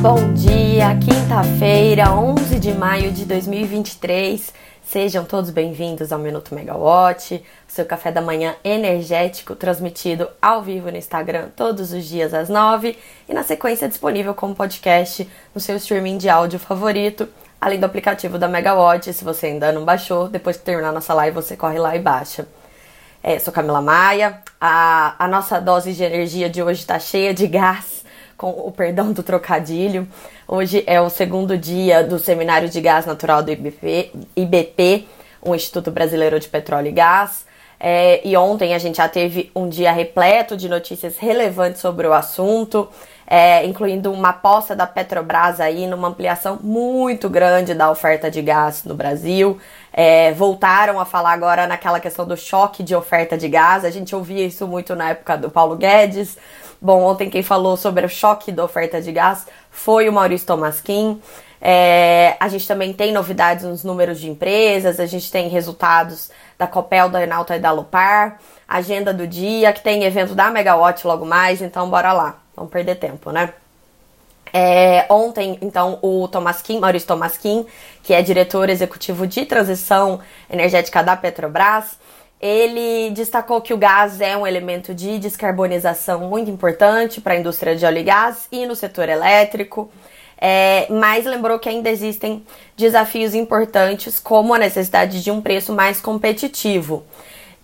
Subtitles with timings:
[0.00, 4.54] Bom dia, quinta-feira, 11 de maio de 2023.
[4.84, 10.96] Sejam todos bem-vindos ao Minuto Megawatt, seu café da manhã energético transmitido ao vivo no
[10.96, 12.96] Instagram todos os dias às 9
[13.28, 17.28] e na sequência disponível como podcast no seu streaming de áudio favorito,
[17.60, 19.12] além do aplicativo da Megawatt.
[19.12, 22.46] Se você ainda não baixou, depois que terminar nossa live, você corre lá e baixa.
[23.20, 27.48] É, sou Camila Maia, a, a nossa dose de energia de hoje está cheia de
[27.48, 27.97] gás
[28.38, 30.08] com o perdão do trocadilho.
[30.46, 35.08] Hoje é o segundo dia do Seminário de Gás Natural do IBP, IBP
[35.42, 37.46] o Instituto Brasileiro de Petróleo e Gás.
[37.80, 42.12] É, e ontem a gente já teve um dia repleto de notícias relevantes sobre o
[42.12, 42.88] assunto,
[43.24, 48.84] é, incluindo uma aposta da Petrobras aí numa ampliação muito grande da oferta de gás
[48.84, 49.58] no Brasil.
[49.92, 53.84] É, voltaram a falar agora naquela questão do choque de oferta de gás.
[53.84, 56.36] A gente ouvia isso muito na época do Paulo Guedes.
[56.80, 61.20] Bom, ontem quem falou sobre o choque da oferta de gás foi o Maurício Tomasquim.
[61.60, 66.68] É, a gente também tem novidades nos números de empresas, a gente tem resultados da
[66.68, 71.26] Copel, da Enalta e da Lupar, agenda do dia, que tem evento da Megawatt logo
[71.26, 73.52] mais, então bora lá, vamos perder tempo, né?
[74.52, 77.66] É, ontem, então, o Tomasquim, Maurício Tomasquim,
[78.02, 81.98] que é diretor executivo de transição energética da Petrobras,
[82.40, 87.74] ele destacou que o gás é um elemento de descarbonização muito importante para a indústria
[87.74, 89.90] de óleo e gás e no setor elétrico,
[90.40, 96.00] é, mas lembrou que ainda existem desafios importantes, como a necessidade de um preço mais
[96.00, 97.04] competitivo.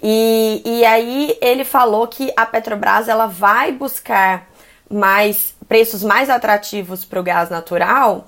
[0.03, 4.49] E, e aí ele falou que a Petrobras ela vai buscar
[4.91, 8.27] mais preços mais atrativos para o gás natural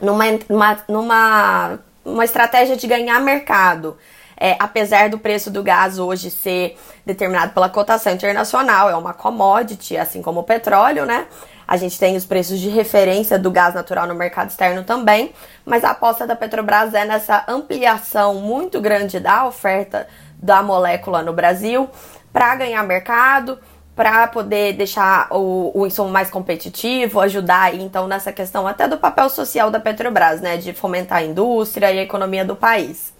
[0.00, 3.98] numa, numa, numa uma estratégia de ganhar mercado
[4.40, 9.98] é, apesar do preço do gás hoje ser determinado pela cotação internacional, é uma commodity,
[9.98, 11.26] assim como o petróleo, né?
[11.68, 15.32] A gente tem os preços de referência do gás natural no mercado externo também,
[15.64, 20.08] mas a aposta da Petrobras é nessa ampliação muito grande da oferta
[20.42, 21.88] da molécula no Brasil
[22.32, 23.58] para ganhar mercado,
[23.94, 28.96] para poder deixar o, o insumo mais competitivo, ajudar aí, então nessa questão até do
[28.96, 33.12] papel social da Petrobras, né, de fomentar a indústria e a economia do país.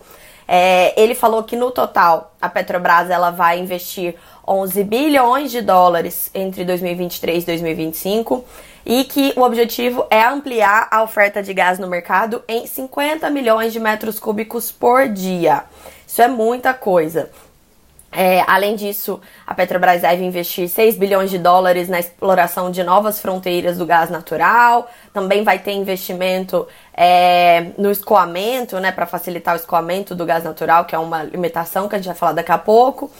[0.52, 6.28] É, ele falou que no total a Petrobras ela vai investir 11 bilhões de dólares
[6.34, 8.44] entre 2023 e 2025
[8.84, 13.72] e que o objetivo é ampliar a oferta de gás no mercado em 50 milhões
[13.72, 15.62] de metros cúbicos por dia.
[16.04, 17.30] Isso é muita coisa.
[18.12, 23.20] É, além disso, a Petrobras deve investir 6 bilhões de dólares na exploração de novas
[23.20, 24.90] fronteiras do gás natural.
[25.12, 30.84] Também vai ter investimento é, no escoamento, né, para facilitar o escoamento do gás natural,
[30.86, 33.10] que é uma limitação que a gente vai falar daqui a pouco.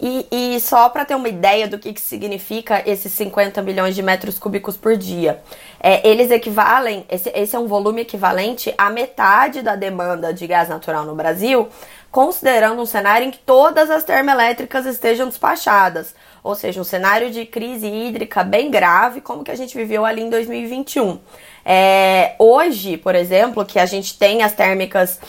[0.00, 4.02] E, e só para ter uma ideia do que, que significa esses 50 milhões de
[4.02, 5.42] metros cúbicos por dia,
[5.80, 10.68] é, eles equivalem, esse, esse é um volume equivalente à metade da demanda de gás
[10.68, 11.68] natural no Brasil,
[12.10, 17.44] considerando um cenário em que todas as termoelétricas estejam despachadas, ou seja, um cenário de
[17.44, 21.20] crise hídrica bem grave, como que a gente viveu ali em 2021.
[21.64, 25.20] É, hoje, por exemplo, que a gente tem as térmicas,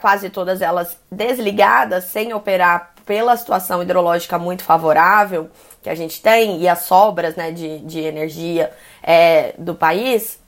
[0.00, 5.50] quase todas elas desligadas, sem operar pela situação hidrológica muito favorável
[5.82, 8.70] que a gente tem e as sobras né, de, de energia
[9.02, 10.38] é, do país,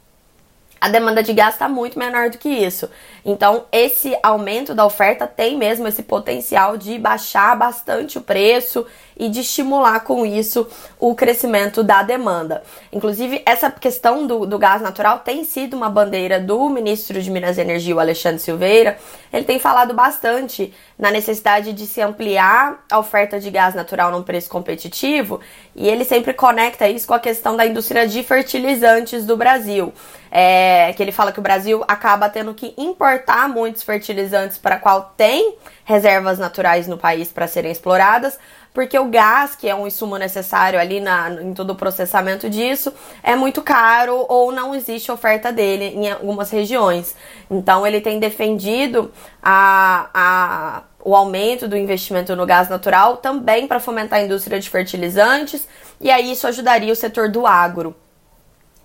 [0.81, 2.91] a demanda de gás está muito menor do que isso.
[3.25, 8.85] Então, esse aumento da oferta tem mesmo esse potencial de baixar bastante o preço
[9.17, 10.67] e de estimular com isso
[10.99, 12.63] o crescimento da demanda.
[12.93, 17.59] Inclusive, essa questão do, do gás natural tem sido uma bandeira do ministro de Minas
[17.59, 18.99] e Energia, o Alexandre Silveira.
[19.33, 24.23] Ele tem falado bastante na necessidade de se ampliar a oferta de gás natural num
[24.23, 25.41] preço competitivo
[25.77, 29.93] e ele sempre conecta isso com a questão da indústria de fertilizantes do Brasil.
[30.35, 33.12] É, que ele fala que o Brasil acaba tendo que importar
[33.49, 38.39] muitos fertilizantes para qual tem reservas naturais no país para serem exploradas,
[38.73, 42.93] porque o gás, que é um insumo necessário ali na, em todo o processamento disso,
[43.23, 47.15] é muito caro ou não existe oferta dele em algumas regiões.
[47.51, 49.13] Então ele tem defendido
[49.43, 54.71] a, a, o aumento do investimento no gás natural também para fomentar a indústria de
[54.71, 55.69] fertilizantes,
[56.01, 57.95] e aí isso ajudaria o setor do agro.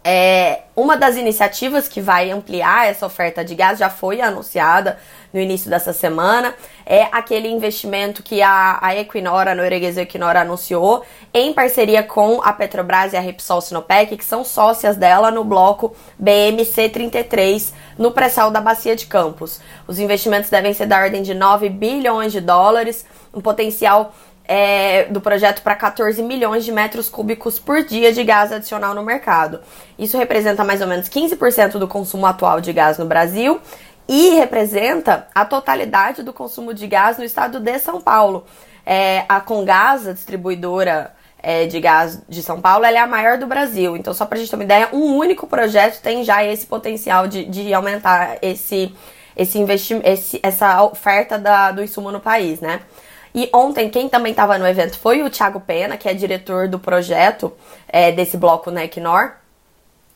[0.09, 4.97] É, uma das iniciativas que vai ampliar essa oferta de gás já foi anunciada
[5.33, 6.55] no início dessa semana.
[6.85, 12.53] É aquele investimento que a, a Equinor, a norueguesa Equinor, anunciou em parceria com a
[12.53, 15.93] Petrobras e a Repsol Sinopec, que são sócias dela no bloco
[16.23, 19.59] BMC33, no pré-sal da Bacia de Campos.
[19.85, 24.13] Os investimentos devem ser da ordem de 9 bilhões de dólares, um potencial
[24.47, 29.03] é, do projeto para 14 milhões de metros cúbicos por dia de gás adicional no
[29.03, 29.59] mercado.
[29.99, 33.59] Isso representa mais ou menos 15% do consumo atual de gás no Brasil
[34.07, 38.45] e representa a totalidade do consumo de gás no estado de São Paulo.
[38.85, 43.37] É, a Congás, a distribuidora é, de gás de São Paulo, ela é a maior
[43.37, 43.97] do Brasil.
[43.97, 47.27] Então, só para a gente ter uma ideia, um único projeto tem já esse potencial
[47.27, 48.95] de, de aumentar esse,
[49.35, 49.59] esse
[50.05, 52.79] esse, essa oferta da, do insumo no país, né?
[53.33, 56.79] E ontem, quem também estava no evento foi o Thiago Pena, que é diretor do
[56.79, 57.53] projeto
[57.87, 59.33] é, desse bloco na Equinor.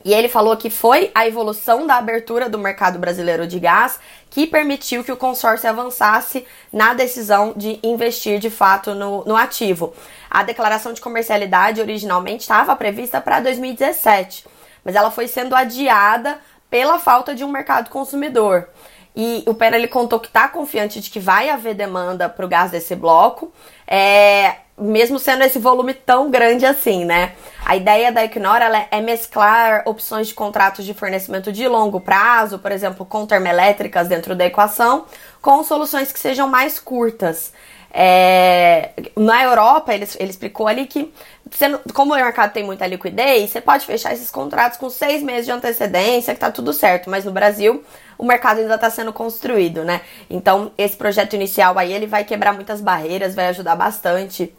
[0.04, 4.00] E ele falou que foi a evolução da abertura do mercado brasileiro de gás
[4.30, 9.94] que permitiu que o consórcio avançasse na decisão de investir de fato no, no ativo.
[10.30, 14.48] A declaração de comercialidade originalmente estava prevista para 2017,
[14.84, 18.68] mas ela foi sendo adiada pela falta de um mercado consumidor.
[19.16, 22.48] E o Pena ele contou que está confiante de que vai haver demanda para o
[22.48, 23.52] gás desse bloco.
[23.86, 27.34] É, mesmo sendo esse volume tão grande assim, né?
[27.64, 28.60] A ideia da Equinor
[28.90, 34.36] é mesclar opções de contratos de fornecimento de longo prazo, por exemplo, com termoelétricas dentro
[34.36, 35.06] da equação,
[35.42, 37.54] com soluções que sejam mais curtas.
[37.94, 41.14] É, na Europa, ele, ele explicou ali que,
[41.52, 45.46] você, como o mercado tem muita liquidez, você pode fechar esses contratos com seis meses
[45.46, 47.10] de antecedência, que tá tudo certo.
[47.10, 47.84] Mas no Brasil,
[48.18, 50.02] o mercado ainda está sendo construído, né?
[50.30, 54.54] Então, esse projeto inicial aí, ele vai quebrar muitas barreiras, vai ajudar bastante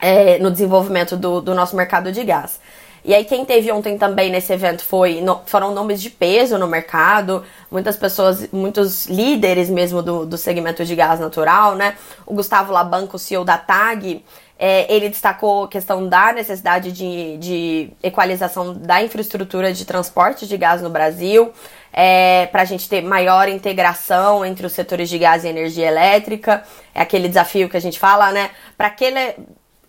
[0.00, 2.60] é, no desenvolvimento do, do nosso mercado de gás.
[3.06, 6.66] E aí quem teve ontem também nesse evento foi no, foram nomes de peso no
[6.66, 11.94] mercado, muitas pessoas, muitos líderes mesmo do, do segmento de gás natural, né?
[12.26, 14.24] O Gustavo Labanco, CEO da TAG,
[14.58, 20.56] é, ele destacou a questão da necessidade de, de equalização da infraestrutura de transporte de
[20.56, 21.52] gás no Brasil,
[21.92, 26.62] é, para a gente ter maior integração entre os setores de gás e energia elétrica.
[26.94, 28.50] É aquele desafio que a gente fala, né?
[28.76, 29.34] Para aquele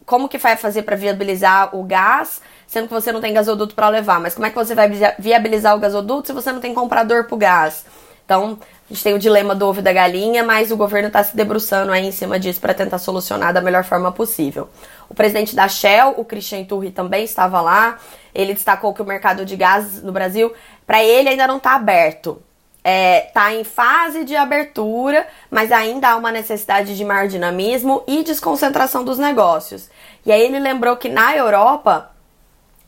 [0.06, 3.90] como que vai fazer para viabilizar o gás, sendo que você não tem gasoduto para
[3.90, 4.22] levar?
[4.22, 4.90] Mas como é que você vai
[5.20, 7.86] viabilizar o gasoduto se você não tem comprador para o gás?
[8.28, 11.24] Então, a gente tem o dilema do ovo e da galinha, mas o governo está
[11.24, 14.68] se debruçando aí em cima disso para tentar solucionar da melhor forma possível.
[15.08, 17.98] O presidente da Shell, o Christian Turri, também estava lá.
[18.36, 20.54] Ele destacou que o mercado de gás no Brasil,
[20.86, 22.44] para ele, ainda não está aberto
[22.80, 28.04] está é, tá em fase de abertura, mas ainda há uma necessidade de maior dinamismo
[28.08, 29.90] e desconcentração dos negócios.
[30.26, 32.12] E aí ele lembrou que na Europa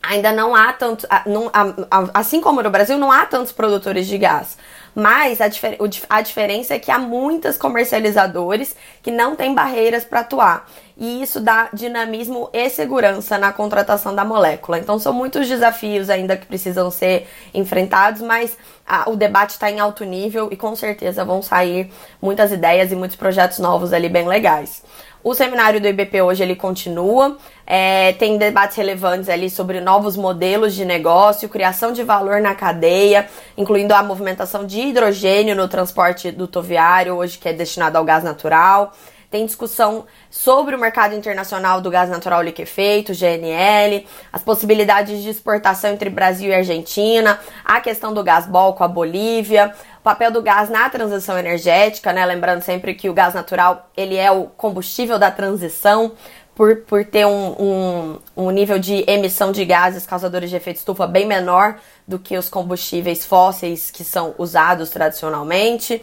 [0.01, 1.05] ainda não há tanto,
[2.13, 4.57] assim como no Brasil, não há tantos produtores de gás.
[4.95, 5.77] Mas a, difer
[6.09, 10.69] a diferença é que há muitos comercializadores que não têm barreiras para atuar.
[10.97, 14.79] E isso dá dinamismo e segurança na contratação da molécula.
[14.79, 18.57] Então são muitos desafios ainda que precisam ser enfrentados, mas
[19.07, 21.89] o debate está em alto nível e com certeza vão sair
[22.21, 24.83] muitas ideias e muitos projetos novos ali bem legais.
[25.21, 27.37] O seminário do IBP hoje ele continua,
[27.67, 33.27] é, tem debates relevantes ali sobre novos modelos de negócio, criação de valor na cadeia,
[33.57, 38.93] incluindo a movimentação de hidrogênio no transporte dutoviário, hoje que é destinado ao gás natural.
[39.29, 45.91] Tem discussão sobre o mercado internacional do gás natural liquefeito, GNL, as possibilidades de exportação
[45.91, 50.41] entre Brasil e Argentina, a questão do gás bol com a Bolívia, o papel do
[50.41, 52.25] gás na transição energética, né?
[52.25, 56.13] Lembrando sempre que o gás natural ele é o combustível da transição.
[56.55, 61.07] Por, por ter um, um, um nível de emissão de gases causadores de efeito estufa
[61.07, 66.01] bem menor do que os combustíveis fósseis que são usados tradicionalmente.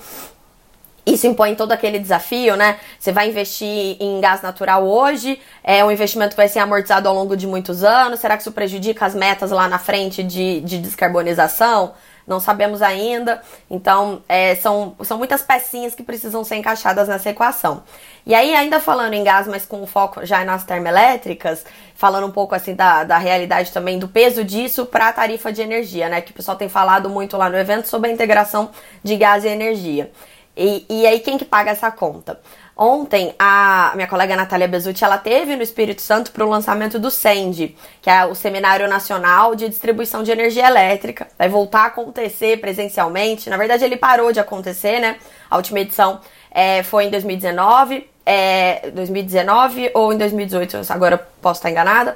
[1.04, 2.78] Isso impõe todo aquele desafio, né?
[2.98, 7.14] Você vai investir em gás natural hoje, é um investimento que vai ser amortizado ao
[7.14, 8.18] longo de muitos anos.
[8.18, 11.92] Será que isso prejudica as metas lá na frente de, de descarbonização?
[12.26, 13.40] Não sabemos ainda.
[13.70, 17.84] Então, é, são, são muitas pecinhas que precisam ser encaixadas nessa equação.
[18.26, 21.64] E aí, ainda falando em gás, mas com foco já nas termoelétricas,
[21.94, 25.62] falando um pouco assim da, da realidade também do peso disso para a tarifa de
[25.62, 26.20] energia, né?
[26.20, 28.70] Que o pessoal tem falado muito lá no evento sobre a integração
[29.02, 30.10] de gás e energia.
[30.56, 32.40] E, e aí, quem que paga essa conta?
[32.76, 37.10] Ontem, a minha colega Natália Bezutti, ela teve no Espírito Santo para o lançamento do
[37.10, 41.26] SEND, que é o Seminário Nacional de Distribuição de Energia Elétrica.
[41.38, 43.48] Vai voltar a acontecer presencialmente.
[43.48, 45.16] Na verdade, ele parou de acontecer, né?
[45.48, 51.70] A última edição é, foi em 2019, é, 2019 ou em 2018, agora posso estar
[51.70, 52.14] enganada.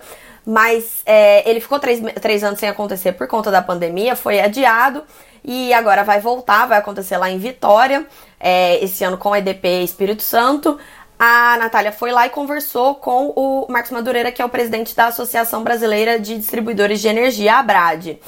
[0.50, 5.04] Mas é, ele ficou três, três anos sem acontecer por conta da pandemia, foi adiado
[5.45, 8.04] e agora vai voltar, vai acontecer lá em Vitória,
[8.40, 10.76] é, esse ano com EDP Espírito Santo.
[11.16, 15.07] A Natália foi lá e conversou com o Marcos Madureira, que é o presidente da
[15.07, 18.19] Associação Brasileira de Distribuidores de Energia, a ABRAD.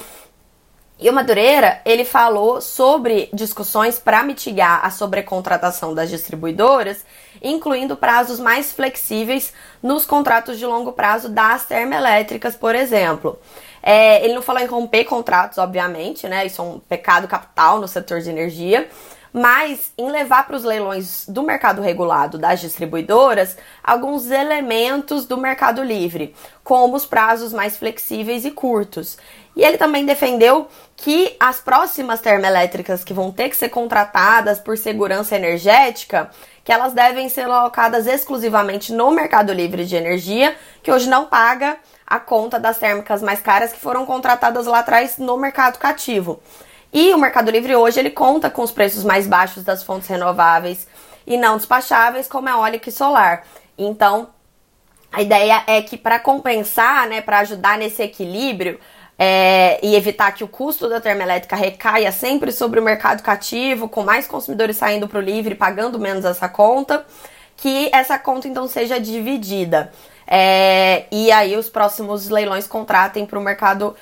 [1.01, 7.05] E o Madureira, ele falou sobre discussões para mitigar a sobrecontratação das distribuidoras,
[7.43, 13.39] incluindo prazos mais flexíveis nos contratos de longo prazo das termoelétricas, por exemplo.
[13.83, 16.47] É, ele não falou em romper contratos, obviamente, né?
[16.47, 18.89] Isso é um pecado capital no setor de energia
[19.33, 25.83] mas em levar para os leilões do mercado regulado das distribuidoras alguns elementos do mercado
[25.83, 29.17] livre, como os prazos mais flexíveis e curtos.
[29.55, 34.79] E ele também defendeu que as próximas termoelétricas que vão ter que ser contratadas por
[34.79, 36.31] segurança energética,
[36.65, 41.77] que elas devem ser alocadas exclusivamente no mercado livre de energia, que hoje não paga
[42.07, 46.41] a conta das térmicas mais caras que foram contratadas lá atrás no mercado cativo.
[46.93, 50.87] E o Mercado Livre hoje ele conta com os preços mais baixos das fontes renováveis
[51.27, 53.47] e não despacháveis, como é eólica e solar.
[53.79, 54.29] Então,
[55.11, 58.79] a ideia é que para compensar, né, para ajudar nesse equilíbrio
[59.19, 64.03] é, e evitar que o custo da termoelétrica recaia sempre sobre o mercado cativo, com
[64.03, 67.07] mais consumidores saindo para o livre, pagando menos essa conta,
[67.57, 69.93] que essa conta então seja dividida.
[70.27, 73.95] É, e aí os próximos leilões contratem para o mercado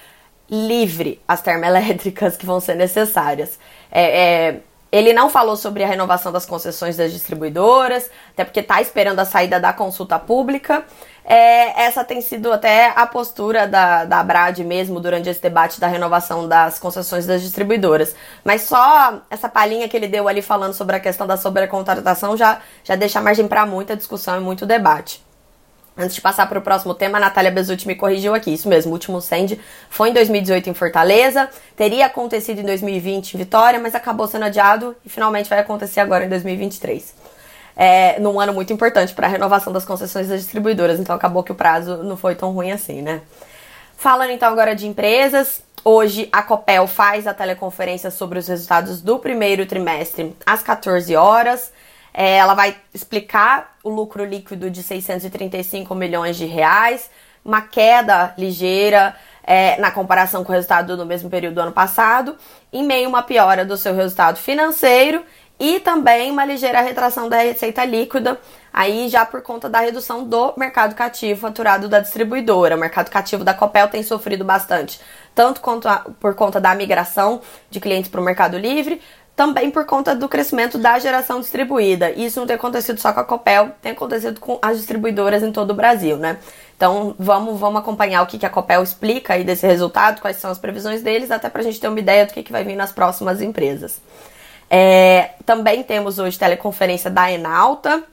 [0.51, 3.59] livre as termoelétricas que vão ser necessárias.
[3.91, 4.61] É, é,
[4.93, 9.25] ele não falou sobre a renovação das concessões das distribuidoras, até porque está esperando a
[9.25, 10.85] saída da consulta pública.
[11.25, 15.87] É, essa tem sido até a postura da, da Brad mesmo durante esse debate da
[15.87, 18.17] renovação das concessões das distribuidoras.
[18.43, 22.61] Mas só essa palhinha que ele deu ali falando sobre a questão da sobrecontratação já,
[22.83, 25.30] já deixa margem para muita discussão e muito debate.
[25.97, 28.53] Antes de passar para o próximo tema, a Natália Bezutti me corrigiu aqui.
[28.53, 29.59] Isso mesmo, o último SEND
[29.91, 34.97] foi em 2018 em Fortaleza, teria acontecido em 2020 em Vitória, mas acabou sendo adiado
[35.05, 37.15] e finalmente vai acontecer agora em 2023.
[37.77, 41.53] É, num ano muito importante para a renovação das concessões das distribuidoras, então acabou que
[41.53, 43.21] o prazo não foi tão ruim assim, né?
[43.97, 49.19] Falando então agora de empresas, hoje a Copel faz a teleconferência sobre os resultados do
[49.19, 51.73] primeiro trimestre às 14 horas.
[52.13, 57.11] É, ela vai explicar o lucro líquido de 635 milhões de reais,
[57.45, 62.37] uma queda ligeira é, na comparação com o resultado do mesmo período do ano passado,
[62.73, 65.25] em meio a uma piora do seu resultado financeiro
[65.61, 68.41] e também uma ligeira retração da receita líquida,
[68.73, 72.77] aí já por conta da redução do mercado cativo faturado da distribuidora.
[72.77, 74.99] O mercado cativo da Copel tem sofrido bastante,
[75.35, 79.03] tanto a, por conta da migração de clientes para o Mercado Livre,
[79.41, 82.11] também por conta do crescimento da geração distribuída.
[82.11, 85.71] Isso não tem acontecido só com a Copel, tem acontecido com as distribuidoras em todo
[85.71, 86.37] o Brasil, né?
[86.77, 90.51] Então vamos, vamos acompanhar o que, que a Copel explica aí desse resultado, quais são
[90.51, 92.77] as previsões deles, até para a gente ter uma ideia do que, que vai vir
[92.77, 94.03] nas próximas empresas.
[94.69, 98.05] É, também temos hoje teleconferência da Enalta.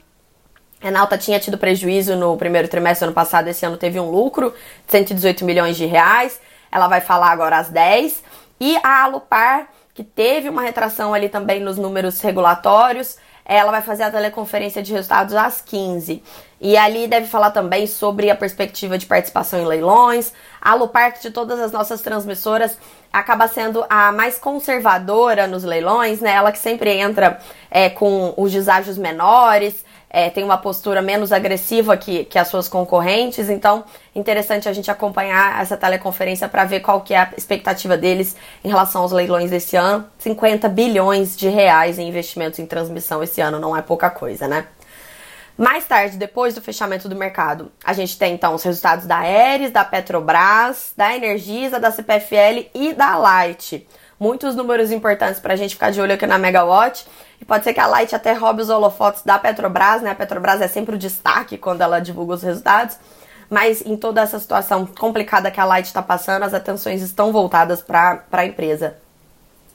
[0.80, 4.10] A Enalta tinha tido prejuízo no primeiro trimestre do ano passado, esse ano teve um
[4.10, 4.54] lucro
[4.86, 6.40] de 118 milhões de reais.
[6.72, 8.24] Ela vai falar agora às 10.
[8.58, 9.68] E a Alupar
[9.98, 13.16] que teve uma retração ali também nos números regulatórios.
[13.44, 16.22] Ela vai fazer a teleconferência de resultados às 15.
[16.60, 20.32] E ali deve falar também sobre a perspectiva de participação em leilões.
[20.60, 22.78] A Lupark de todas as nossas transmissoras
[23.12, 26.30] acaba sendo a mais conservadora nos leilões, né?
[26.30, 31.96] Ela que sempre entra é, com os deságios menores, é, tem uma postura menos agressiva
[31.96, 33.84] que, que as suas concorrentes, então
[34.14, 38.68] interessante a gente acompanhar essa teleconferência para ver qual que é a expectativa deles em
[38.68, 40.06] relação aos leilões desse ano.
[40.18, 44.66] 50 bilhões de reais em investimentos em transmissão esse ano não é pouca coisa, né?
[45.56, 49.72] Mais tarde, depois do fechamento do mercado, a gente tem então os resultados da Aeres,
[49.72, 53.84] da Petrobras, da Energisa, da CPFL e da Light
[54.18, 57.06] muitos números importantes para a gente ficar de olho aqui na Megawatt.
[57.40, 60.10] E pode ser que a Light até roube os holofotes da Petrobras, né?
[60.10, 62.96] A Petrobras é sempre o destaque quando ela divulga os resultados.
[63.48, 67.80] Mas em toda essa situação complicada que a Light está passando, as atenções estão voltadas
[67.80, 68.96] para a empresa.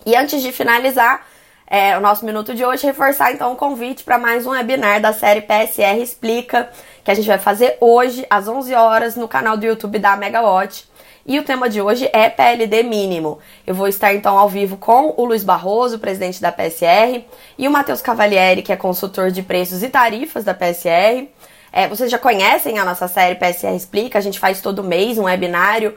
[0.05, 1.25] E antes de finalizar
[1.65, 5.13] é, o nosso minuto de hoje, reforçar então o convite para mais um webinar da
[5.13, 6.69] série PSR Explica,
[7.03, 10.87] que a gente vai fazer hoje às 11 horas no canal do YouTube da Megawatt.
[11.25, 13.39] E o tema de hoje é PLD mínimo.
[13.65, 17.23] Eu vou estar então ao vivo com o Luiz Barroso, presidente da PSR,
[17.57, 21.29] e o Matheus Cavalieri, que é consultor de preços e tarifas da PSR.
[21.71, 25.23] É, vocês já conhecem a nossa série PSR Explica, a gente faz todo mês um
[25.23, 25.95] webinário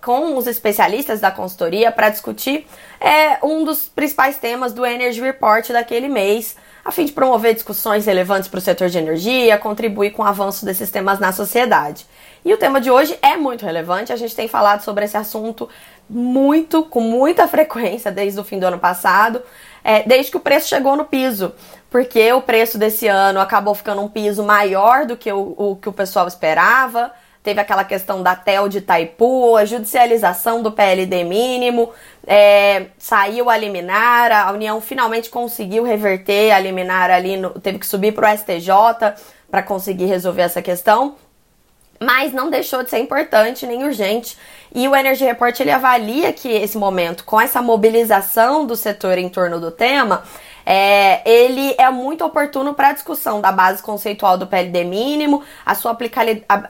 [0.00, 2.66] com os especialistas da consultoria para discutir
[3.00, 8.06] é, um dos principais temas do Energy Report daquele mês, a fim de promover discussões
[8.06, 12.06] relevantes para o setor de energia, contribuir com o avanço desses temas na sociedade.
[12.44, 15.68] E o tema de hoje é muito relevante, a gente tem falado sobre esse assunto
[16.10, 19.40] muito, com muita frequência desde o fim do ano passado,
[19.84, 21.52] é, desde que o preço chegou no piso,
[21.88, 25.88] porque o preço desse ano acabou ficando um piso maior do que o, o que
[25.88, 27.12] o pessoal esperava,
[27.44, 31.90] teve aquela questão da TEL de Taipu, a judicialização do PLD mínimo,
[32.26, 37.86] é, saiu a liminar, a União finalmente conseguiu reverter a liminar ali, no, teve que
[37.86, 39.14] subir para o STJ
[39.48, 41.16] para conseguir resolver essa questão
[42.02, 44.36] mas não deixou de ser importante nem urgente.
[44.74, 49.28] E o Energy Report ele avalia que esse momento, com essa mobilização do setor em
[49.28, 50.22] torno do tema,
[50.64, 55.74] é, ele é muito oportuno para a discussão da base conceitual do PLD mínimo, a
[55.74, 55.96] sua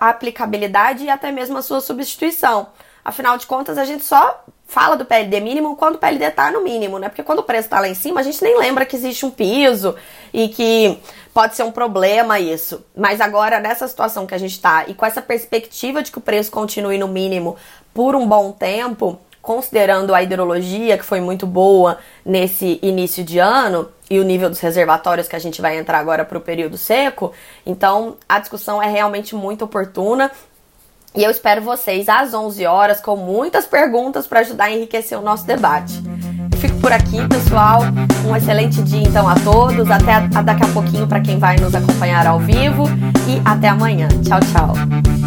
[0.01, 2.69] aplicabilidade e até mesmo a sua substituição.
[3.05, 6.63] Afinal de contas, a gente só fala do PLD mínimo quando o PLD está no
[6.63, 7.11] mínimo, né?
[7.11, 9.31] Porque quando o preço está lá em cima, a gente nem lembra que existe um
[9.31, 9.95] piso
[10.33, 10.99] e que
[11.35, 12.83] pode ser um problema isso.
[12.97, 16.23] Mas agora, nessa situação que a gente está e com essa perspectiva de que o
[16.23, 17.55] preço continue no mínimo
[17.93, 23.91] por um bom tempo, considerando a hidrologia que foi muito boa nesse início de ano
[24.09, 27.33] e o nível dos reservatórios que a gente vai entrar agora para o período seco,
[27.67, 30.31] então a discussão é realmente muito oportuna.
[31.15, 35.23] E eu espero vocês às 11 horas com muitas perguntas para ajudar a enriquecer o
[35.23, 36.03] nosso debate.
[36.51, 37.83] Eu fico por aqui, pessoal.
[38.27, 39.91] Um excelente dia então a todos.
[39.91, 42.85] Até a, a daqui a pouquinho para quem vai nos acompanhar ao vivo
[43.29, 44.09] e até amanhã.
[44.23, 45.22] Tchau, tchau.